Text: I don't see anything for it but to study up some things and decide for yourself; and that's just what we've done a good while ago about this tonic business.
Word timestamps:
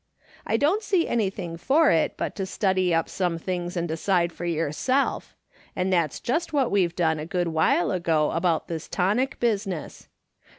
I 0.47 0.57
don't 0.57 0.81
see 0.81 1.07
anything 1.07 1.57
for 1.57 1.91
it 1.91 2.17
but 2.17 2.35
to 2.37 2.47
study 2.47 2.91
up 2.91 3.07
some 3.07 3.37
things 3.37 3.77
and 3.77 3.87
decide 3.87 4.33
for 4.33 4.45
yourself; 4.45 5.35
and 5.75 5.93
that's 5.93 6.19
just 6.19 6.51
what 6.51 6.71
we've 6.71 6.95
done 6.95 7.19
a 7.19 7.25
good 7.27 7.49
while 7.49 7.91
ago 7.91 8.31
about 8.31 8.67
this 8.67 8.87
tonic 8.87 9.39
business. 9.39 10.09